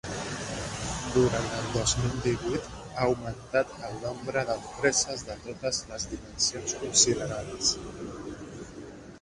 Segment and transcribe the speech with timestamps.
[1.15, 7.75] Durant el dos mil divuit ha augmentat el nombre d'empreses de totes les dimensions considerades.